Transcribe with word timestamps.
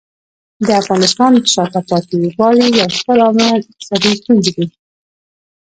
د 0.67 0.69
افغانستان 0.81 1.31
د 1.35 1.45
شاته 1.53 1.79
پاتې 1.89 2.15
والي 2.37 2.67
یو 2.79 2.89
ستر 2.99 3.17
عامل 3.25 3.57
اقتصادي 3.69 4.11
ستونزې 4.21 4.51
دي. 4.57 4.67